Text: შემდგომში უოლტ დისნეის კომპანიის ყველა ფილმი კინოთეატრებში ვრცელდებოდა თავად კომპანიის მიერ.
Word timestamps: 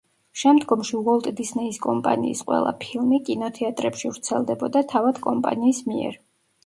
შემდგომში 0.43 0.95
უოლტ 0.99 1.27
დისნეის 1.41 1.77
კომპანიის 1.83 2.41
ყველა 2.47 2.73
ფილმი 2.85 3.19
კინოთეატრებში 3.27 4.13
ვრცელდებოდა 4.15 4.83
თავად 4.95 5.21
კომპანიის 5.27 5.85
მიერ. 5.93 6.19